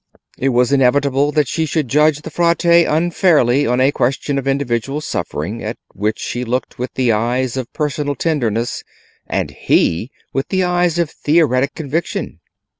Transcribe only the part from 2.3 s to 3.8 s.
Frate unfairly on